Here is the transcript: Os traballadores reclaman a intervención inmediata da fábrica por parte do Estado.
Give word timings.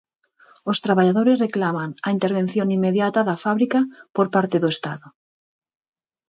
Os 0.71 0.77
traballadores 0.85 1.41
reclaman 1.45 1.89
a 2.07 2.09
intervención 2.15 2.67
inmediata 2.77 3.19
da 3.29 3.41
fábrica 3.45 3.79
por 4.15 4.27
parte 4.35 4.57
do 4.59 4.69
Estado. 4.75 5.07